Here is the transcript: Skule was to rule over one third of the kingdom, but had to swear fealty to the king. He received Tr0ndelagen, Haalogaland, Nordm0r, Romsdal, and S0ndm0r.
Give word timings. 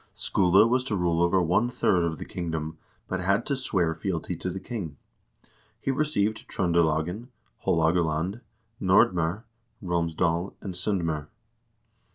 Skule 0.15 0.67
was 0.67 0.83
to 0.85 0.95
rule 0.95 1.21
over 1.21 1.43
one 1.43 1.69
third 1.69 2.03
of 2.03 2.17
the 2.17 2.25
kingdom, 2.25 2.79
but 3.07 3.19
had 3.19 3.45
to 3.45 3.55
swear 3.55 3.93
fealty 3.93 4.35
to 4.35 4.49
the 4.49 4.59
king. 4.59 4.97
He 5.79 5.91
received 5.91 6.49
Tr0ndelagen, 6.49 7.27
Haalogaland, 7.65 8.41
Nordm0r, 8.81 9.43
Romsdal, 9.79 10.53
and 10.59 10.73
S0ndm0r. 10.73 11.27